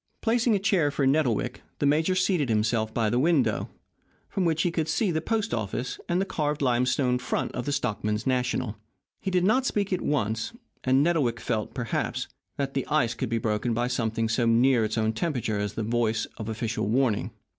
Placing 0.21 0.55
a 0.55 0.57
chair 0.59 0.89
for 0.89 1.05
Nettlewick, 1.05 1.61
the 1.77 1.85
major 1.85 2.15
seated 2.15 2.49
himself 2.49 2.91
by 2.91 3.07
the 3.07 3.19
window, 3.19 3.69
from 4.29 4.45
which 4.45 4.63
he 4.63 4.71
could 4.71 4.87
see 4.87 5.11
the 5.11 5.21
post 5.21 5.53
office 5.53 5.99
and 6.09 6.19
the 6.19 6.25
carved 6.25 6.63
limestone 6.63 7.19
front 7.19 7.51
of 7.51 7.65
the 7.67 7.71
Stockmen's 7.71 8.25
National. 8.25 8.77
He 9.19 9.29
did 9.29 9.43
not 9.43 9.67
speak 9.67 9.93
at 9.93 10.01
once, 10.01 10.53
and 10.83 11.03
Nettlewick 11.03 11.39
felt, 11.39 11.75
perhaps, 11.75 12.27
that 12.57 12.73
the 12.73 12.87
ice 12.87 13.13
could 13.13 13.29
be 13.29 13.37
broken 13.37 13.75
by 13.75 13.87
something 13.89 14.27
so 14.27 14.47
near 14.47 14.83
its 14.83 14.97
own 14.97 15.13
temperature 15.13 15.59
as 15.59 15.73
the 15.73 15.83
voice 15.83 16.25
of 16.37 16.49
official 16.49 16.87
warning. 16.87 17.29